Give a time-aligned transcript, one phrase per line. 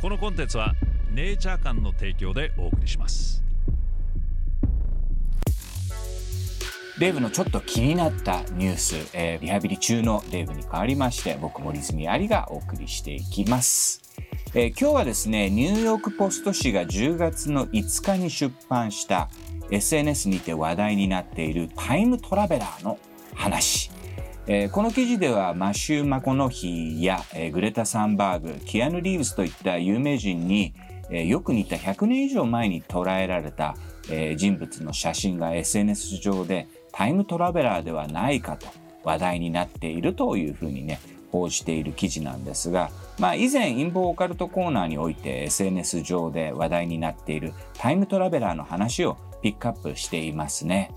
[0.00, 0.74] このコンテンツは
[1.10, 3.42] ネイチャー館の提供でお送りします。
[7.00, 14.02] デーブのちょっと気になったニュース、えー、リハビリ中のデーブに変わりまして僕森泉ありがお送りしていきます、
[14.52, 19.30] えー、今日はですねニューヨークポスト紙が10月の5日に出版した
[19.70, 22.98] SNS にて話題になっているタイムトラベラーの
[23.32, 23.92] 話。
[24.50, 30.72] えー、この記事ではマシュー・マコノヒーや、えー、グレタ・サンバーグキアヌ・リーブスといった有名人に、
[31.10, 33.76] えー、よく似た100年以上前に捉えられた、
[34.10, 38.66] え、人物の写真が SNS 上でタイムトラベラーではないかと
[39.04, 40.98] 話題になっているというふうにね
[41.30, 50.90] 報じている記事なんですが、まあ、以前陰謀オカルトコーナーにおいて SNS 上で話題になっているタイムトラベラーの話をピックアップしていますね。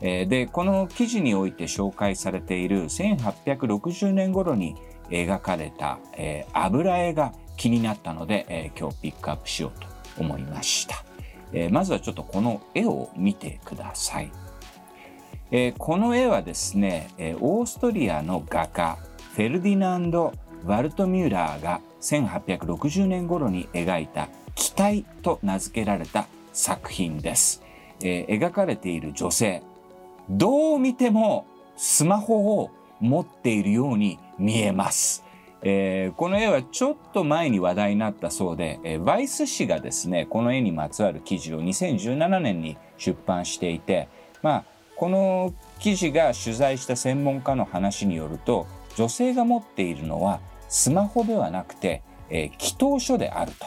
[0.00, 4.76] でこの記事において紹介されている1860年頃に
[5.10, 9.86] 描かれた、えー、油絵が気になったので、えー、今日ピックアップしようと
[10.18, 11.04] 思いました、
[11.52, 14.30] えー、まずはちょっとこの絵を見てください、
[15.50, 18.98] え、この絵はですね、え、オーストリアの画家
[19.34, 20.32] フェルディナンド・
[20.64, 27.62] ワルトミューラーが1860年頃に描いた「機体」と名付けられた作品です、
[28.02, 29.62] え、描かれている女性。
[30.30, 31.46] どう見ても
[31.76, 35.24] スマホを持っているように見えます。
[35.62, 44.08] えー、この絵はちょっと前に話題になったそうで、えー、バイス氏がですねこの絵にまつわる記事を2017年に出版していて、
[44.42, 44.64] まあ、
[44.96, 48.66] この記事が取材した専門家の話によると
[48.96, 53.66] 女性が持っているのはスマホではなくて、えー、祈祷書であると、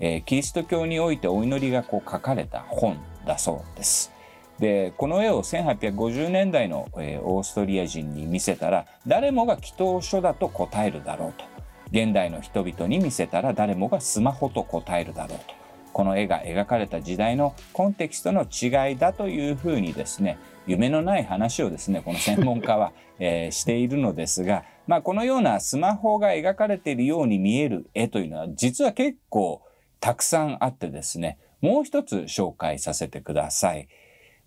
[0.00, 4.17] え、キリスト教においてお祈りがこう書かれた本だそうです。
[4.58, 11.44] でこの絵を1850年代の、えー、オーストリア人に見せたら誰もが祈祷書だと答えるだろうと
[11.90, 15.58] 現代の人々に見せたら誰もがスマホと答えるだろうと
[15.92, 29.62] この絵が描かれた時代のコンテキストの違いだというふうにですね夢のない話をですねこの専門家は、 えー、しているのですが、まあ、このようなスマホが描かれているように見える絵というのは実は結構
[29.98, 33.88] たくさんあってですねもう一つ紹介させてください。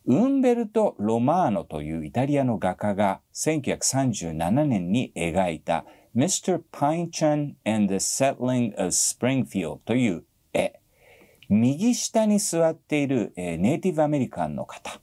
[0.06, 5.86] ウンベルト・ロマーノというイタリアの画家が1937年に描いた
[6.16, 6.62] Mr.
[6.72, 10.24] Pinechan and the Settling of Springfield という
[10.54, 10.80] 絵。
[11.50, 15.00] 右下に座っている、ネイティブアメリカンの方。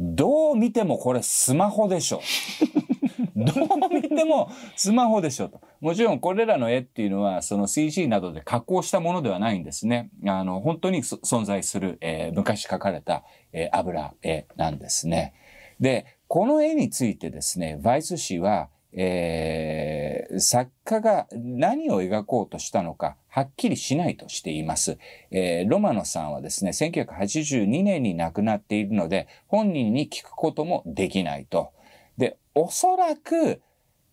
[0.00, 2.22] どう見てもこれスマホでしょ。
[3.36, 5.60] どう見てもスマホでしょと。
[5.80, 10.10] もちろんこれらの絵っていうのはその CG などで加工したものではないんですね。
[10.26, 15.34] あの本当に存在する、えー、昔描かれた、えー、油絵なんですね。
[15.80, 24.98] で、この絵についてですね、バイス氏は、えー、作家が何を描こうとしたのかはっきりしないとしています。
[25.30, 31.72] えー、ロマノさんはですね、1982年に亡くなっているので、本人に聞くこともできないと。
[32.16, 33.60] で、おそらく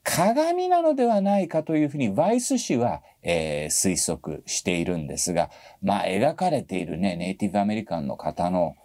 [0.03, 5.49] 鏡なのではないかというふうにワイス氏は、えー、推測しているんですが、
[5.81, 8.75] まあ描かれているね、ネイティブアメリカンの方の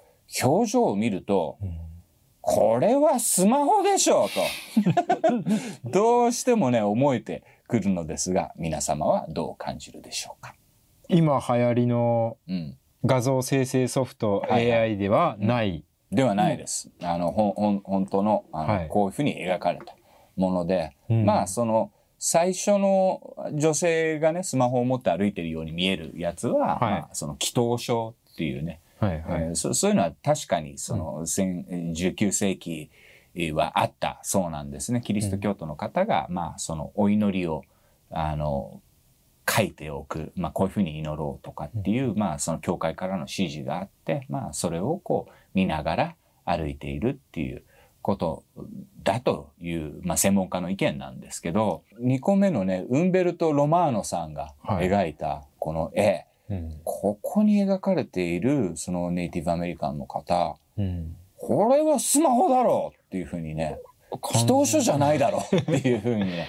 [0.42, 1.78] 表情を見ると、うん、
[2.42, 4.40] これはスマホでしょうと、
[5.88, 10.54] どうしてもね、思えてくるのですが、皆様はどう感じるでしょうか？
[11.08, 12.36] 今流行りの
[13.04, 16.90] 画像生成ソフト、うん、AI ではない、ではないです。
[17.02, 19.96] あの、ほん、本当の、あの、はい、こういうふうに描かれた。
[20.36, 32.90] もので、うん、まあその最初の女性がねスマホを持って歩いてるように見えるやつは、はい、まあ、その祈祷書っていうね、はいはい、えー、そそういうのは確かにその、うん、19世紀
[33.52, 35.00] はあったそうなんですね。
[35.00, 37.64] キリスト教徒の方が、うん、まあそのお祈りを
[38.10, 38.80] あの
[39.50, 47.64] 書いておく、まあ、こういうふうに祈ろうとかっていう、うん、まあその教会からの指示があってまあそれをこう見ながら歩いているっていう
[48.02, 48.44] こと
[49.02, 63.80] だという、まあ、専門家の意見なんですけど2個目のねウンベルト・ロマーノさんが描いたこの絵、はいうん、ここに描かれているそのネイティブアメリカンの方、うん、これはスマホだろうっていうふうにね
[64.12, 66.46] 祈祷書じゃないだろうっていうふうにね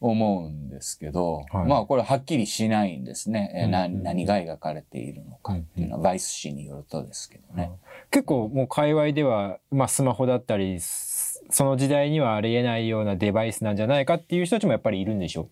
[0.00, 7.72] 思うんですけど、はい、まあこれはっきりしないんですね、えー、何が描かれているのかっていうのは、バイス氏によるとですけどね。
[8.12, 15.48] 結構もう界隈では、まあ、スマホだったりその時代にはありえないようなデバイスなんじゃないかっていう人たちもやっぱりいるんでしょう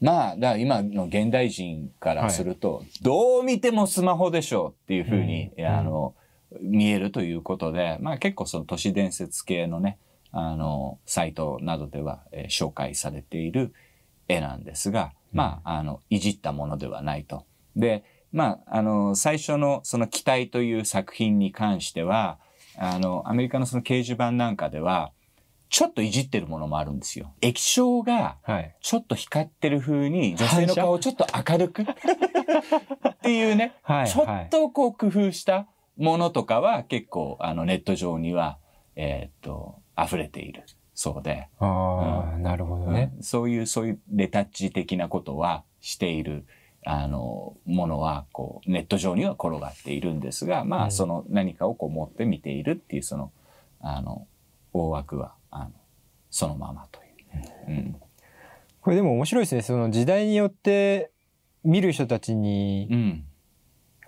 [0.00, 6.14] まあ、だ今の現代人からすると、はい、どう見てもスマホでしょうっていうふうに、ん、あの、
[6.60, 9.98] 見えるということで、まあ結構その都市伝説系のね、
[10.32, 13.72] あの、サイトなどでは、えー、紹介されている
[14.28, 17.44] 絵なんですが、まあ、あの、いじったものではないと。
[17.76, 22.38] で、まあ、あの、最初のその期待という作品に関しては、
[22.76, 25.12] あの、アメリカのその掲示板なんかでは、
[25.68, 27.34] ちょっといじってるものもあるんですよ。
[27.40, 28.76] 液晶がはい。
[28.80, 31.86] ちょっと光ってる風に女性の顔をちょっと明るく っ
[33.22, 34.08] ていうね、はい。
[34.08, 35.66] ちょっとこう工夫した
[35.96, 38.58] ものとかは結構あのネット上には、
[38.96, 40.64] えーっと、溢れている
[41.00, 43.12] そうで、ああ、なるほどね。
[43.18, 46.44] うんそういう、そういうレタッチ的なことはしている、
[46.84, 53.30] あの、ものは、こう、ネット上には転がっているんですが、まあ、うんその何かをこう持って見ているっていう、その、
[53.80, 54.26] あの、
[54.72, 55.70] 大枠は、あの、
[56.30, 57.04] そのままとい
[57.68, 58.00] うね。
[58.80, 59.62] これでも面白いですね。
[59.62, 61.10] その時代によって
[61.64, 62.96] 見る人たちにうん。
[62.96, 63.24] うん。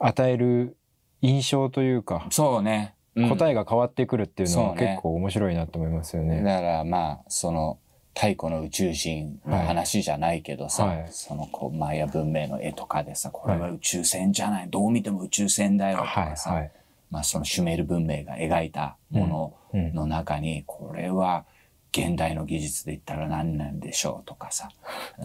[0.02, 0.76] 与える
[1.20, 2.94] 印象というか、そうね。
[3.16, 6.42] うん答えが変わってくるっていうのは結構面白いなと思いますよね。
[6.42, 7.78] だからまあ、その、
[8.14, 16.72] 太古の宇宙人の話じゃないけどさ、はいそのこうマヤ文明の絵とかでさ、これは宇宙船じゃない、どう見ても宇宙船だよとはいかさ、はい。
[17.10, 19.94] まあそのシュメール文明が描いたものうん。
[19.94, 21.44] の中に、これは
[21.92, 24.68] 現代の技術で言ったら何なんでしょうとかさ、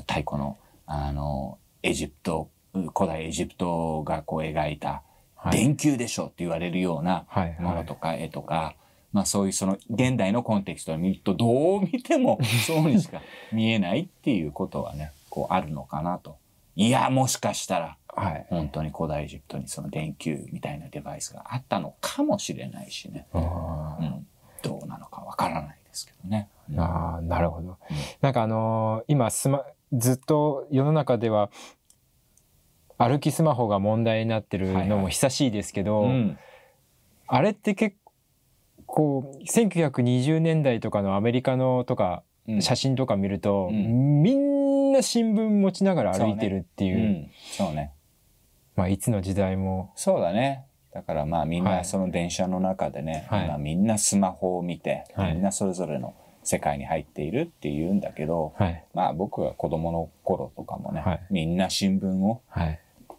[0.08, 5.02] 太古の、あの、エジプト、古代エジプトがこう描いた
[5.36, 5.58] はい。
[5.58, 7.56] 電球でしょうって言われるようなはい。
[7.60, 8.76] ものとか絵とか、
[9.14, 13.22] まあそういうその現代のコンテキストを見るとどう見ても そうにしか
[13.52, 16.38] 見えないっていうことはね、こうあるのかなと。
[16.76, 17.98] いや、もしかしたら。
[18.16, 18.46] はい。
[18.50, 23.28] 本当に古代エジプトにその電球みたいなデバイスがあったのかもしれないしね。
[23.34, 24.28] うん、
[24.62, 26.50] どうなのかわからないですけどね。
[26.72, 26.80] うん。
[26.80, 27.78] あーなるほど。
[28.22, 31.50] なんかあのー今スマずっと世の中では
[32.98, 36.38] 歩きスマホが問題になってるのも久しいですけど、うん。
[37.28, 37.98] あれって結
[38.86, 42.62] 構1920年代とかのアメリカのとかうん。
[42.62, 44.22] 写真とか見ると、うん。
[44.22, 44.55] みんな
[45.02, 46.98] 新聞持ちながら歩いてるっていう。
[46.98, 47.32] うん。
[47.52, 47.92] そうね。
[48.76, 49.92] まあいつの時代も。
[49.96, 50.66] そうだね。
[50.94, 51.86] だからまあみんはない。
[51.86, 53.46] その電車の中でね、はい。
[53.46, 55.34] 今みんなスマホを見て、はい。
[55.34, 56.14] みんなそれぞれの
[56.44, 58.84] 世界に入っているっていうんだけど、はい。
[58.94, 61.22] まあ僕が子供の頃とかもね、はい。
[61.30, 62.42] みんな新聞を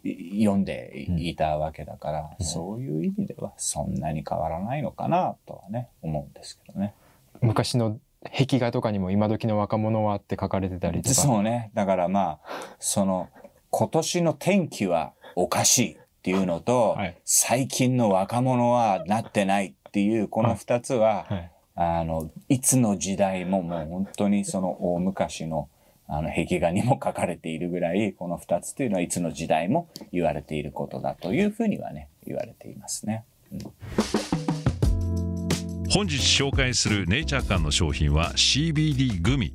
[0.03, 6.93] 読んでいたわけだから、そういう意味ではそんなに変わらないのかなとはね、思うんですけどね。
[7.41, 7.99] 昔の
[8.35, 11.15] 壁画とかにも今時の若者はって書かれてたりとか。
[11.15, 11.71] そうね。
[11.73, 12.39] だからまあ、
[12.79, 13.29] その、
[13.69, 17.17] 今年の天気はおかしいっていうのと、はい。
[17.25, 21.51] 最近の若者はなってないっていう、この二つは、はい。
[21.75, 25.69] あの、いつの時代ももう本当にその大昔の
[26.09, 33.25] あの壁画にも書かれているぐらい、この二つというのはいつの時代も言われていることだというふうにはね、言われていますね。
[35.89, 39.53] 本日紹介するネイチャー館の商品は CBD グミ。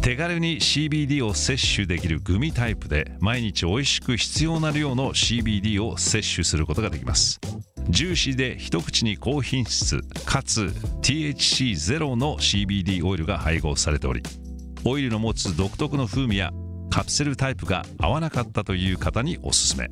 [0.00, 7.38] 手軽に CBD を摂取できるグミタイプで毎日美味しく必要な量の CBD を摂取することができます。
[7.90, 10.72] ジューシーで一口に高品質かつ
[11.02, 14.22] THC ゼロの CBD オイルが配合されており
[14.84, 16.52] オイルの持つ独特の風味や
[16.90, 19.90] カプセルタイプが合わなかったという方におすすめ。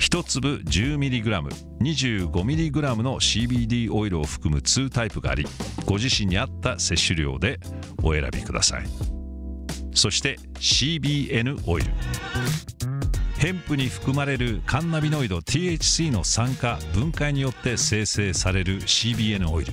[0.00, 1.48] 1粒 10mg、
[1.82, 5.46] 25mg の CBD オイルを含む2タイプがあり、
[5.84, 7.60] ご自身に合った摂取量で
[8.02, 8.84] お選びください。
[9.94, 11.90] そして CBN オイル。
[13.36, 19.72] ヘンプに含まれるカンナビノイド THC の酸化分解によって生成される CBN オイル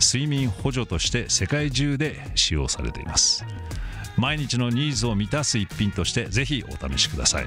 [0.00, 3.44] 睡眠補助として世界中で使用されています。
[4.16, 7.46] 毎日のニーズを満たす一品としてぜひお試しください。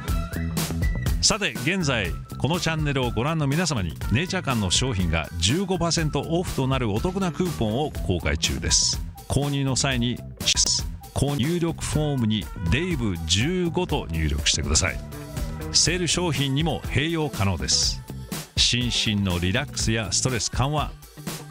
[1.21, 9.01] さて現在このチャンネルをご覧の皆様にネイチャー館の商品が15%オフとなるお得なクーポンを公開中です。
[9.27, 10.19] 購入の際に
[11.13, 14.99] 購入力フォームにデイブ15と入力してください。
[15.73, 18.01] セール商品にも併用可能です。
[18.55, 20.91] 心身のリラックスやストレス緩和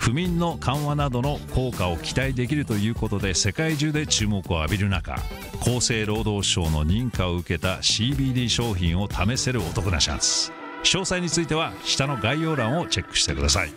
[0.07, 5.17] 不眠の緩和などの効果を期待できるということで世界中で注目を浴びる中
[5.61, 10.53] 厚生労働省の認可を受けた CBD 商品を試せるお得なチャンス
[10.85, 13.73] 詳細については下の概要欄をチェックしてください。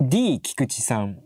[0.00, 1.21] D 菊池さん。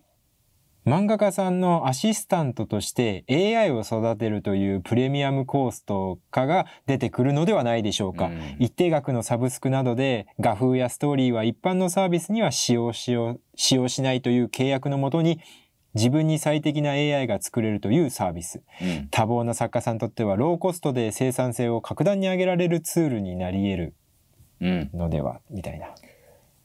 [0.87, 8.27] 漫画家さんのアシスタントとして AI を育てるというプレミアムコースとかが出てくるのではないでしょうか。
[8.27, 15.41] うん一定額のサブスクなどで画風やストーリーは一般のサービスには使用しよう使用しないという契約のもとに
[15.95, 18.63] 自分に最適な AI が作れるというサービス。
[18.81, 23.95] うん多忙な作家さんにとってはローコストで生産性を格段に上げられるツールになり得る
[24.61, 25.89] うん、のではみたいな。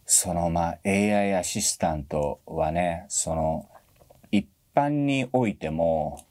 [0.05, 3.70] そのまあ AI アシスタントはねその一
[4.73, 6.25] 般においても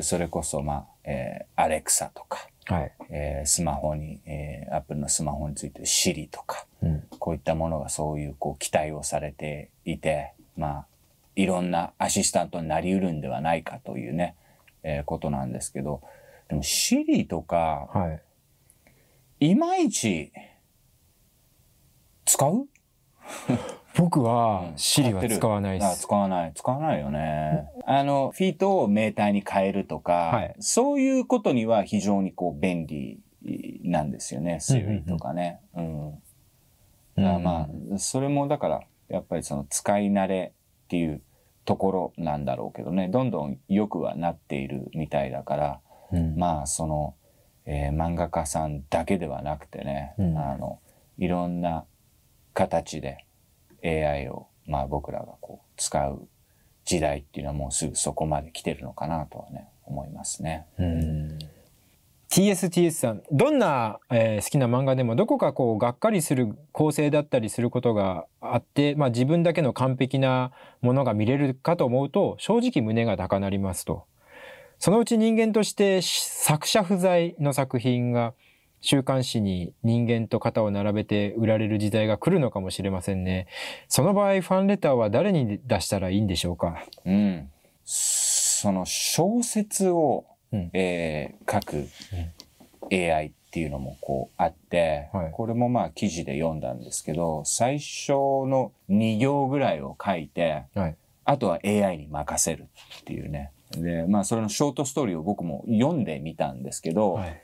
[0.00, 2.92] それこそまあ、えー、アレクサとか、はい。
[3.10, 7.02] えースマホに、えー、Apple のスマホについて Siri とかうん。
[7.18, 10.86] こういったものがそういうこう期待をされていてまあ
[11.36, 14.34] いろんなアシスタントになりうるんではないかというね、
[14.82, 16.02] えーことなんですけど
[16.48, 18.20] でも Siri とかは
[19.40, 19.50] い。
[19.50, 20.32] いまいち
[22.26, 22.68] 使う？
[24.00, 26.02] 僕は Siri は使わないであす。
[26.02, 26.52] 使わない。
[26.54, 27.68] 使わないよね。
[27.86, 33.20] あの、フィートをメーターに変えるとか、はいそういうことには非常にこう便利
[33.82, 34.58] なんですよね。
[35.06, 35.60] とかね。
[35.76, 36.10] うん。
[37.16, 40.54] だからまあ、それもだから、やっぱりその使い慣れ
[40.84, 41.20] っていう
[41.66, 45.80] ところなんだろうけどね、どんどん良くはなっているみたいだから、
[46.12, 47.14] うんまあその、
[47.66, 50.80] えー漫画家さんだけではなくてね、うんあの
[51.18, 51.84] いろんな
[52.54, 53.26] 形で
[53.84, 56.28] AI をまあ僕らがこう使う
[56.84, 60.66] 時代っていうのはもうすぐそこまで来てるのかなとはね思いますね。
[60.78, 61.38] うん
[62.30, 74.04] TSTS さんどんな、えー好きな漫画でもどこかこうがっかりする構成だったりすることがあって、まあ、自分だけの完璧なものが見れるかと思うと正直胸が高鳴りますと
[74.78, 78.32] そのうち人間として作者不在の作品が
[78.80, 83.46] 週刊誌に人間と肩を並べて売られる時代が来るのかもしれませんね。
[83.88, 86.84] その場合ファンレターは誰に出したらいいんでしょうか？
[87.04, 87.50] うん、
[87.84, 90.70] その小説を、うん。
[90.72, 91.88] えー書く
[92.92, 95.30] AI っていうのもこうあって、はい。
[95.32, 100.96] これもまあ記事で読んだんですけど最初の2行ぐらいを書いてはい。
[101.24, 102.68] あとは AI に任せる
[103.00, 103.52] っていうね。
[103.72, 107.42] で、まあそれのショートストーリーを僕も読んでみたんですけど、はい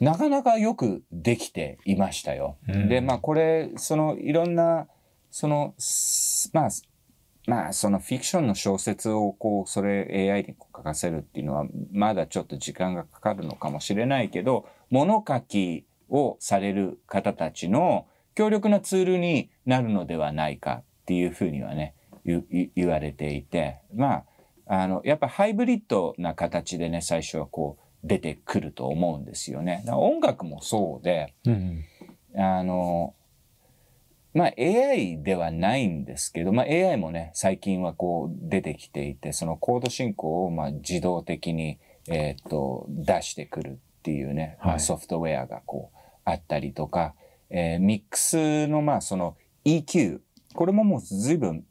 [0.00, 2.56] なかなかよくできていましたよ。
[2.68, 4.88] うんで、まあこれ、そのいろんな、
[5.30, 6.70] その、すまあ、
[7.46, 24.24] まあそのフィクションの小説をこう、それ AI に書かせるっていうのは、まだちょっと時間がかかるのかもしれないけど、物書きをされる方たちの強力なツールになるのではないかっていうふうにはね、言われていて、ま
[24.66, 29.84] あ、あの、やっぱハイブリッドな形でね、最初はこう、出てくると思うんですよね。
[29.88, 31.84] 音楽もそうで、うん
[32.36, 33.14] あの、
[34.32, 41.78] まあ AI ではないんですけど、まあ AI もね、最近はこう出てきていて、そのコード進行をまあ自動的に、
[42.08, 47.14] えーっと、出してくるっていうね、まあはいソフトウェアがこうあったりとか、
[47.50, 50.20] えーミックスのまあその EQ、
[50.54, 51.64] これももう随分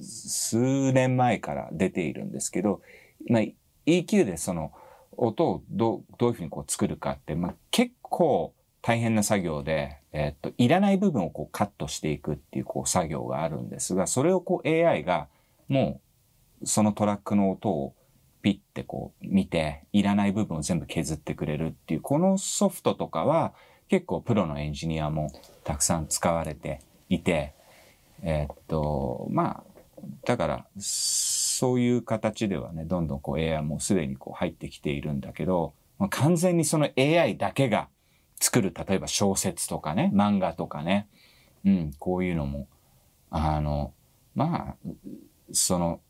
[0.00, 2.80] 数年前から出ているんですけど、
[3.28, 3.42] まあ
[3.86, 4.72] EQ でその
[5.16, 15.28] 音をどうどういうふうにこう作るかって、まあ、結構大変な作業で、えーっと、いらない部分をこうカットしていくっていうこう作業があるんですが、それをこう AI が
[15.68, 16.00] も
[16.62, 17.94] うそのトラックの音を
[18.42, 23.54] ピッてこう見て、いらない部分を全部削ってくれるっていう、このソフトとかは
[23.88, 25.30] 結構プロのエンジニアも
[25.64, 27.54] たくさん使われていて、
[28.22, 29.74] えーっと、まあ、
[30.26, 30.66] だから、
[31.54, 37.88] そういう形ではね、どんどんこう AI もすでにこう入ってきているんだけど、まあ、完全にその AI だけが
[38.40, 41.08] 作る、例えば小説とかね、漫画とかね、
[41.64, 42.68] うん、こういうのも、
[43.30, 43.92] あの、
[44.34, 44.88] まあ、
[45.52, 46.00] その、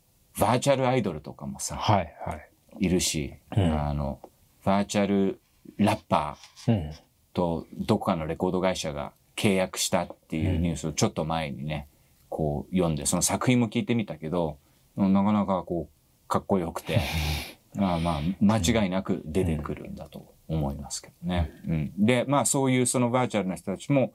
[0.41, 2.49] バーチャルアイドルとかもさ、はいはい。
[2.81, 3.81] いるし、うん。
[3.81, 4.19] あの、
[4.65, 5.41] バーチャル
[5.77, 6.93] ラッパーうん
[7.35, 11.89] とどこかのレコード会社が契約したっていうニュースをちょっと前にね、
[12.29, 14.59] こう読んで、その作品も聞いてみたけど、
[14.97, 17.01] なかなかこう、かっこよくて、
[17.75, 21.51] ま あまあ、間違いなく出てくるんだと思いますけどね。
[21.67, 21.93] うん。
[21.99, 24.13] で、まあそういうそのバーチャルな人たちも、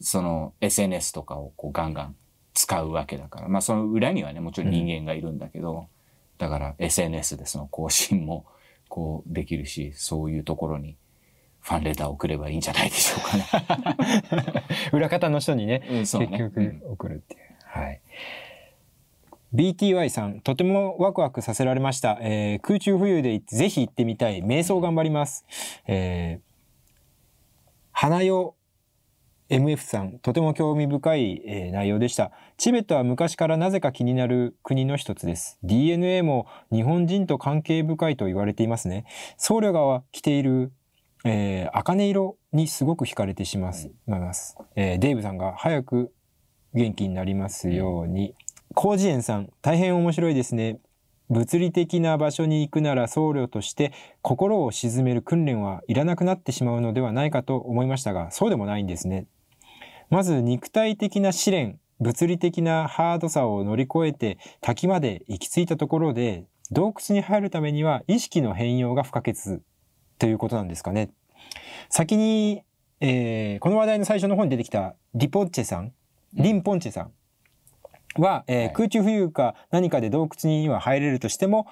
[0.00, 2.16] その SNS とかをこうガンガン
[2.52, 5.88] 使うわけだから、まあその裏にはね、もちろん人間がいるんだけど、
[6.38, 8.46] だから SNS でその更新も
[8.88, 10.96] こうできるし、そういうところに
[11.60, 14.64] ファンレターを送ればいいんじゃないでしょうかね。
[14.92, 16.00] 裏方の人にねうんね。
[16.00, 18.00] 結局送るっていう、はい
[19.54, 25.44] BTY さんとてもワクワクさせられました、えー空中浮遊でぜひ行ってみたい瞑想頑張ります、
[25.86, 26.54] えー
[27.96, 28.54] 花代
[29.50, 32.32] MF さん、とても興味深い、えー、内容でした。
[32.56, 35.58] チベットは昔からなぜか気になる国の一つです。
[35.62, 39.04] DNA も日本人と関係深いと言われていますね。
[39.36, 40.72] 僧侶が着ている、
[41.24, 46.12] えー、茜色にすごく惹かれてしまいます、えー、デイブさんが早く
[46.72, 48.34] 元気になりますように。
[48.76, 50.78] 広辞苑さん、大変面白いですね。
[51.30, 59.26] 物理的な場所に行くなら僧侶として心を鎮める訓練はいらなくなってしまうのではないかと思いましたが、そうでもないんですね。
[60.10, 69.60] まず肉体的な試練、物理的なハードさを乗り越えて滝まで行き着いたところで、洞窟に入るためには意識の変容が不可欠
[70.18, 71.10] ということなんですかね。
[71.88, 72.62] 先に、
[73.00, 75.92] えー、この話題の最初の方に出てきたリポッチェさん、
[76.34, 77.12] リンポンチェさん
[78.18, 81.66] は、えー、空中浮遊か何かで洞窟には入れるとしても、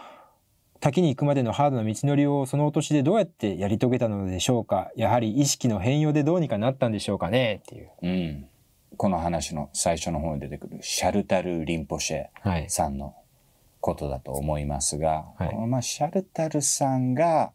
[0.81, 4.91] 滝に行くまでのハードな道のりをそのお年でどうやってやり遂げたのでしょうか。
[4.97, 7.63] やはり意識の変容でどうにかなったんでしょうかね。
[7.63, 7.91] っていう。
[8.03, 8.47] うん。
[8.97, 13.15] この話の最初の方に出てくるシャルタル・リンポシェさんの
[13.81, 17.53] ことだと思いますが、はい、まあ、シャルタルさんが、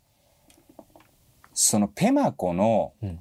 [1.54, 3.20] そのペマコの、うん、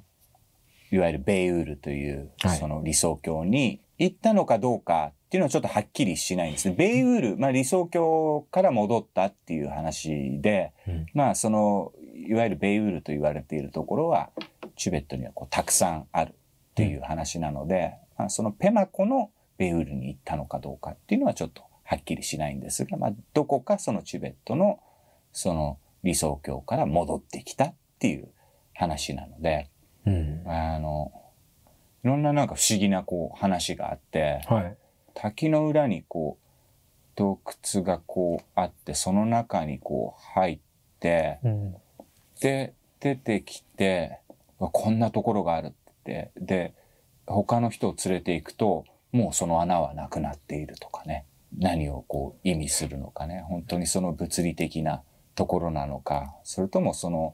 [0.91, 6.75] いわゆるベイウールという、その理想郷に行ったのかどうかっていうのはちょっとはっきりしないんですね。
[6.75, 11.91] ベイウール、まあ理想郷から戻ったっていう話で、うん、まあその、
[12.29, 14.29] いわゆるベイウールと言われているところは、
[14.77, 16.33] チベットにはこうたくさんあるっ
[16.75, 24.79] ていう話なので、うん、まあ、そのペマコのベイウールに行ったのかどうかっていうのはちょっとはっきりしないんですが、まあどこかそのチベットの
[25.33, 28.29] その理想郷から戻ってきたっていう
[28.73, 29.69] 話なので、
[30.05, 31.11] うん、あの、
[32.05, 34.77] いろんななんか不思議なこう話があって、はい
[35.19, 36.47] 滝の裏にこう、
[37.15, 37.39] 洞
[37.73, 40.59] 窟がこうあって、その中にこう入っ
[40.99, 41.75] て、うん、
[42.39, 44.19] で、出てきて、
[44.59, 45.71] こんなところがあるっ
[46.03, 46.75] て、で、
[47.25, 51.25] 他の人を連れて行くと、もうその穴はなくなっているとかね。
[51.57, 53.43] 何をこう意味するのかね。
[53.47, 55.01] 本当にその物理的な
[55.33, 57.33] ところなのか、それともその、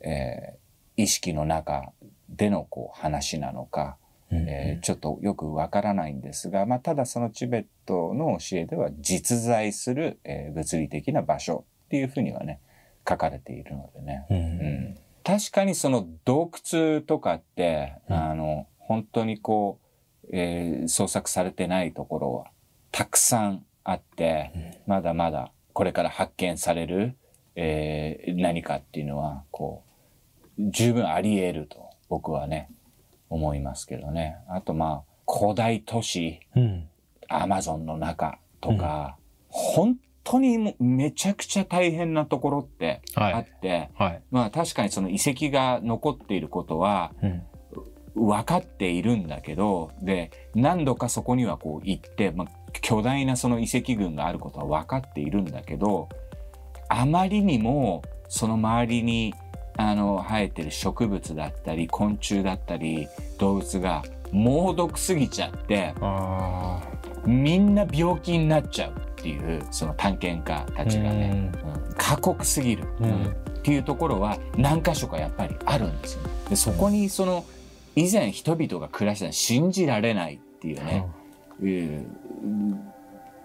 [0.00, 1.92] えー、意識の中
[2.30, 3.98] でのこう話なのか、
[4.30, 12.60] えー、ちょっとよくわからないんですが、まあ、ただそのチベットの教えでは実在する、えー、物理的な場所っていうふうにはね、
[13.08, 14.26] 書かれているのでね。
[14.30, 19.80] うん、確かにその洞窟とかって、あの、本当にこ
[20.24, 22.50] う、えー、捜索されてないところは
[22.92, 27.16] たくさんあって、まだまだこれから発見される、
[27.54, 29.84] えー、何かっていうのは、こ
[30.58, 32.68] う、十分あり得ると僕はね、
[33.30, 34.36] 思いますけどね。
[34.48, 36.88] あとまあ、古代都市、うん、
[37.28, 44.08] アマゾンの中とか、うん、本当にめちゃくちゃ大変なところってあって、はい。
[44.08, 47.12] はい、まあ確かにその遺跡が残っていることは、
[48.14, 52.48] 分かっているんだけど、で、何度かそこにはこう行って、まあ、
[52.80, 56.08] 巨大なその遺跡群があることは分かっているんだけど、
[56.88, 59.34] あまりにもその周りに
[59.78, 65.94] あの生えてる植物だったり昆虫だったり動物が猛毒すぎちゃって
[67.24, 71.52] みんな病気になっちゃうっていうその探検家たちがね、
[71.88, 73.28] うん、過酷すぎる、うん、っ
[73.62, 76.22] ていうところは何箇所かやっぱりあるんですよ。
[76.50, 77.44] でそこにその
[77.94, 81.06] 以前人々が暮らしたの信じられないっていうね、
[81.60, 82.92] うん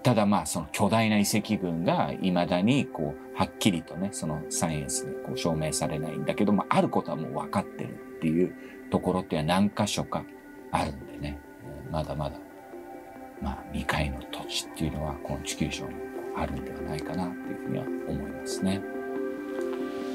[0.03, 8.53] ただまあその巨大な遺跡群が未だにこうはっきりとねそのサイエンスでこう証明されないんだけどもあることはもう分かってるっていう
[8.91, 10.23] ところっていうのは何箇所か
[10.71, 11.39] あるんでね
[11.89, 12.37] まだまだ
[13.41, 15.93] まあ未開の土地っていうのはこの地球上に
[16.35, 18.81] あるんではないかなっていうふうには思いますね。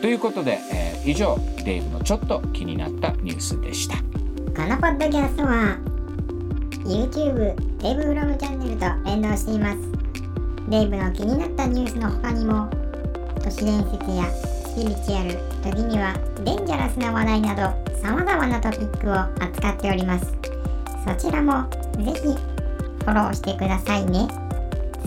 [0.00, 3.96] ということで、えー、以上デイブのちょっと気になったニュースでした。
[3.96, 4.02] こ
[4.68, 5.97] のポッドキャストは
[6.88, 9.78] YouTube デイブフロムチャンネルと連動しています。
[10.70, 12.66] デイブの気になったニュースの他にも
[13.44, 20.34] 都市伝説やスピリチュアル時にはデンジャラスな話題など様々なトピックを扱っております。
[21.06, 24.26] そちらもぜひフォローしてくださいね。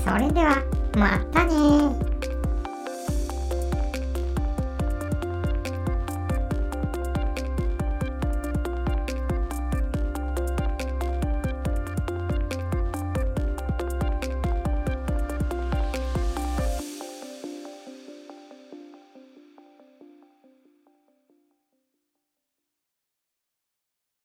[0.05, 0.63] それでは
[0.95, 2.10] またね